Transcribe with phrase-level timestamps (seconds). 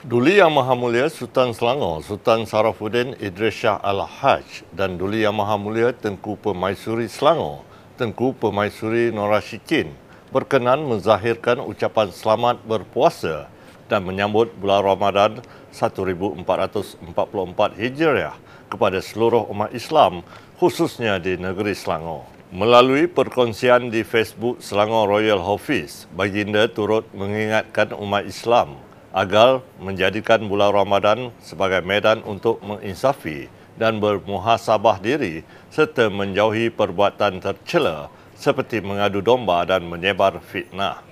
[0.00, 5.60] Duli Yang Maha Mulia Sultan Selangor, Sultan Sarafuddin Idris Shah Al-Hajj dan Duli Yang Maha
[5.60, 7.60] Mulia Tengku Permaisuri Selangor,
[8.00, 9.92] Tengku Permaisuri Norashikin
[10.32, 13.52] berkenan menzahirkan ucapan selamat berpuasa
[13.92, 16.48] dan menyambut bulan Ramadan 1444
[17.76, 18.40] Hijriah
[18.72, 20.24] kepada seluruh umat Islam
[20.56, 22.24] khususnya di negeri Selangor.
[22.56, 30.70] Melalui perkongsian di Facebook Selangor Royal Office, baginda turut mengingatkan umat Islam agar menjadikan bulan
[30.70, 35.42] Ramadan sebagai medan untuk menginsafi dan bermuhasabah diri
[35.72, 41.02] serta menjauhi perbuatan tercela seperti mengadu domba dan menyebar fitnah.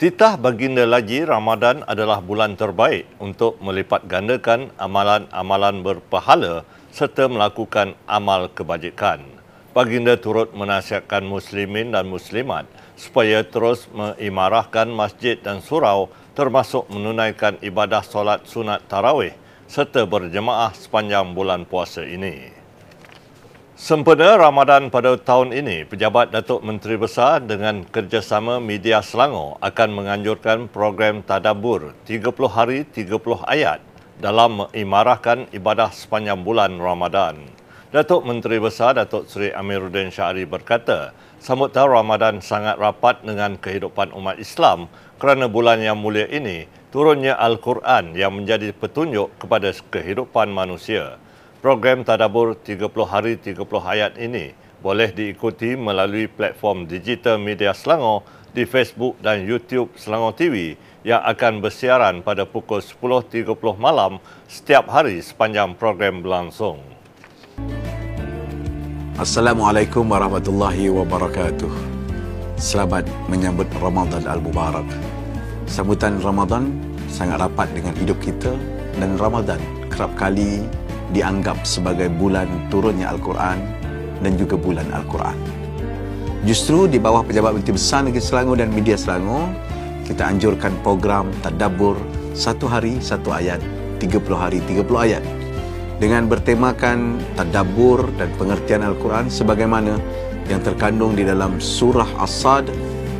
[0.00, 8.50] Titah baginda lagi Ramadan adalah bulan terbaik untuk melipat gandakan amalan-amalan berpahala serta melakukan amal
[8.50, 9.22] kebajikan
[9.72, 18.00] baginda turut menasihatkan muslimin dan muslimat supaya terus mengimarahkan masjid dan surau termasuk menunaikan ibadah
[18.00, 19.36] solat sunat tarawih
[19.68, 22.52] serta berjemaah sepanjang bulan puasa ini.
[23.72, 30.70] Sempena Ramadan pada tahun ini, Pejabat Datuk Menteri Besar dengan kerjasama Media Selangor akan menganjurkan
[30.70, 33.82] program Tadabur 30 hari 30 ayat
[34.22, 37.51] dalam mengimarahkan ibadah sepanjang bulan Ramadan.
[37.92, 44.40] Datuk Menteri Besar Datuk Seri Amiruddin Syari berkata, sambutan Ramadan sangat rapat dengan kehidupan umat
[44.40, 44.88] Islam
[45.20, 51.20] kerana bulan yang mulia ini turunnya Al-Quran yang menjadi petunjuk kepada kehidupan manusia.
[51.60, 58.24] Program Tadabur 30 hari 30 ayat ini boleh diikuti melalui platform digital media Selangor
[58.56, 64.16] di Facebook dan YouTube Selangor TV yang akan bersiaran pada pukul 10.30 malam
[64.48, 67.01] setiap hari sepanjang program berlangsung.
[69.22, 71.70] Assalamualaikum warahmatullahi wabarakatuh.
[72.58, 74.82] Selamat menyambut Ramadan Al-Mubarak.
[75.70, 76.74] Sambutan Ramadan
[77.06, 78.50] sangat rapat dengan hidup kita
[78.98, 79.62] dan Ramadan
[79.94, 80.66] kerap kali
[81.14, 83.62] dianggap sebagai bulan turunnya Al-Quran
[84.26, 85.38] dan juga bulan Al-Quran.
[86.42, 89.54] Justru di bawah Pejabat Menteri Besar Negeri Selangor dan Media Selangor,
[90.02, 91.94] kita anjurkan program Tadabur
[92.34, 93.62] satu hari satu ayat,
[94.02, 95.22] 30 hari 30 ayat
[96.02, 100.02] dengan bertemakan tadabbur dan pengertian Al-Quran sebagaimana
[100.50, 102.66] yang terkandung di dalam surah As-Sad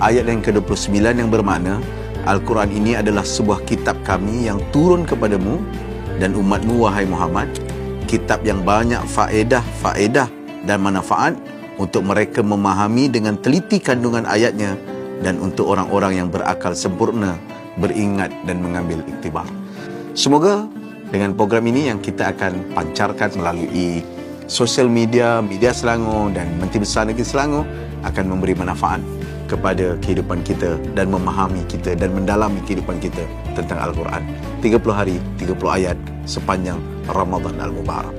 [0.03, 1.78] ayat yang ke-29 yang bermakna
[2.26, 5.62] Al-Quran ini adalah sebuah kitab kami yang turun kepadamu
[6.19, 7.47] dan umatmu wahai Muhammad
[8.10, 10.26] kitab yang banyak faedah, faedah
[10.66, 11.38] dan manfaat
[11.78, 14.75] untuk mereka memahami dengan teliti kandungan ayatnya
[15.22, 17.38] dan untuk orang-orang yang berakal sempurna
[17.78, 19.47] beringat dan mengambil iktibar.
[20.12, 20.69] Semoga
[21.12, 24.00] dengan program ini yang kita akan pancarkan melalui
[24.49, 27.69] sosial media, media Selangor dan Menteri Besar Negeri Selangor
[28.09, 29.05] akan memberi manfaat
[29.45, 34.25] kepada kehidupan kita dan memahami kita dan mendalami kehidupan kita tentang Al-Quran.
[34.65, 36.81] 30 hari, 30 ayat sepanjang
[37.12, 38.17] Ramadan Al-Mubarak.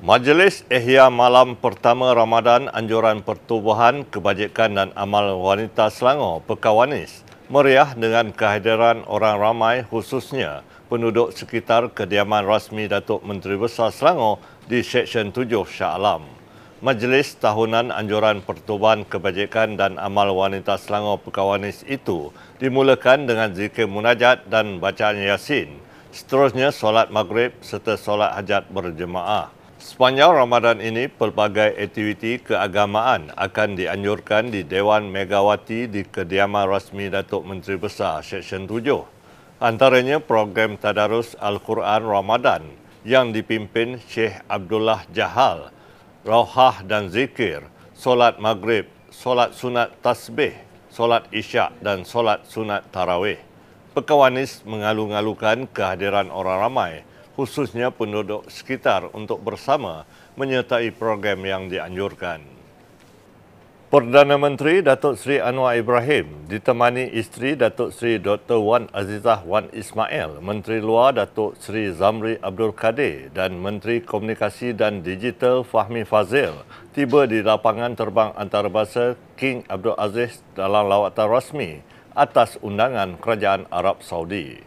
[0.00, 8.34] Majlis Ihya Malam Pertama Ramadan Anjuran Pertubuhan Kebajikan dan Amal Wanita Selangor Pekawanis meriah dengan
[8.34, 15.46] kehadiran orang ramai khususnya penduduk sekitar kediaman rasmi Datuk Menteri Besar Selangor di Seksyen 7
[15.66, 16.26] Shah Alam.
[16.82, 24.44] Majlis Tahunan Anjuran Pertubuhan Kebajikan dan Amal Wanita Selangor Pekawanis itu dimulakan dengan zikir munajat
[24.50, 25.72] dan bacaan Yasin.
[26.12, 29.55] Seterusnya solat maghrib serta solat hajat berjemaah.
[29.86, 37.46] Sepanjang Ramadan ini, pelbagai aktiviti keagamaan akan dianjurkan di Dewan Megawati di kediaman rasmi Datuk
[37.46, 38.82] Menteri Besar Seksyen 7.
[39.62, 42.66] Antaranya program Tadarus Al-Quran Ramadan
[43.06, 45.70] yang dipimpin Syekh Abdullah Jahal,
[46.26, 47.62] Rauhah dan Zikir,
[47.94, 50.58] Solat Maghrib, Solat Sunat Tasbih,
[50.90, 53.38] Solat Isyak dan Solat Sunat Tarawih.
[53.94, 60.08] Pekawanis mengalu-ngalukan kehadiran orang ramai khususnya penduduk sekitar untuk bersama
[60.40, 62.56] menyertai program yang dianjurkan.
[63.86, 68.58] Perdana Menteri Datuk Seri Anwar Ibrahim ditemani isteri Datuk Seri Dr.
[68.58, 75.06] Wan Azizah Wan Ismail, Menteri Luar Datuk Seri Zamri Abdul Kadir dan Menteri Komunikasi dan
[75.06, 76.66] Digital Fahmi Fazil
[76.98, 81.78] tiba di lapangan terbang antarabangsa King Abdul Aziz dalam lawatan rasmi
[82.18, 84.66] atas undangan Kerajaan Arab Saudi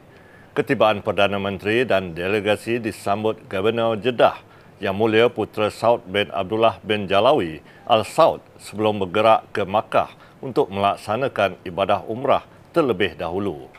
[0.59, 4.35] ketibaan Perdana Menteri dan delegasi disambut Gubernur Jeddah
[4.83, 10.11] Yang Mulia Putera Saud bin Abdullah bin Jalawi Al Saud sebelum bergerak ke Makkah
[10.43, 12.43] untuk melaksanakan ibadah umrah
[12.75, 13.71] terlebih dahulu.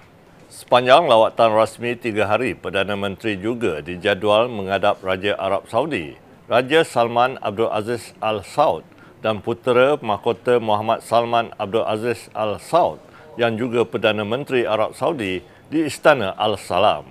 [0.49, 6.17] Sepanjang lawatan rasmi tiga hari, Perdana Menteri juga dijadual menghadap Raja Arab Saudi,
[6.49, 8.89] Raja Salman Abdul Aziz Al Saud
[9.21, 13.05] dan putera mahkota Muhammad Salman Abdul Aziz Al Saud
[13.37, 17.07] yang juga Perdana Menteri Arab Saudi di Istana Al-Salam.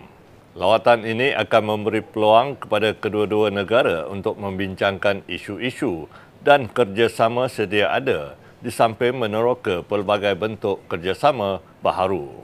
[0.51, 6.11] Lawatan ini akan memberi peluang kepada kedua-dua negara untuk membincangkan isu-isu
[6.43, 12.43] dan kerjasama sedia ada di samping meneroka pelbagai bentuk kerjasama baharu.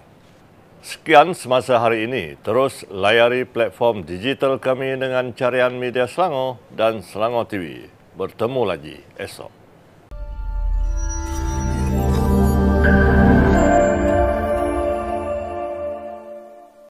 [0.79, 2.39] Sekian semasa hari ini.
[2.39, 7.91] Terus layari platform digital kami dengan carian media Selangor dan Selangor TV.
[8.15, 9.64] Bertemu lagi esok.